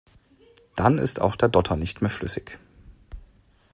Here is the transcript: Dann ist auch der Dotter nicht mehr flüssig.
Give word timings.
Dann 0.75 0.97
ist 0.97 1.21
auch 1.21 1.35
der 1.35 1.47
Dotter 1.47 1.75
nicht 1.75 2.01
mehr 2.01 2.09
flüssig. 2.09 2.57